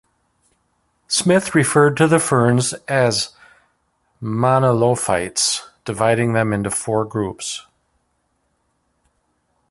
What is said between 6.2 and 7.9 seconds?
them into four groups.